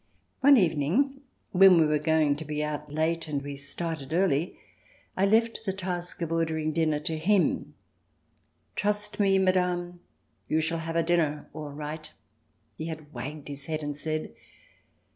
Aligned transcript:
One 0.39 0.57
evening— 0.57 1.21
we 1.53 1.67
were 1.67 1.99
going 1.99 2.35
to 2.37 2.43
be 2.43 2.63
out 2.63 2.91
late 2.91 3.27
and 3.27 3.39
we 3.43 3.55
started 3.55 4.13
early— 4.13 4.57
I 5.15 5.27
left 5.27 5.63
the 5.63 5.73
task 5.73 6.23
of 6.23 6.31
ordering 6.31 6.73
dinner 6.73 6.99
to 7.01 7.19
him. 7.19 7.75
"Trust 8.75 9.19
me, 9.19 9.37
Madame, 9.37 9.99
you 10.47 10.59
shall 10.59 10.79
have 10.79 10.95
a 10.95 11.03
dinner 11.03 11.47
all 11.53 11.69
right!" 11.69 12.11
he 12.79 12.87
had 12.87 13.13
wagged 13.13 13.47
his 13.47 13.67
head 13.67 13.83
and 13.83 13.95
said. 13.95 14.33